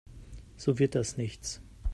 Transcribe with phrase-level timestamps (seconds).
[0.57, 1.61] So wird das nichts.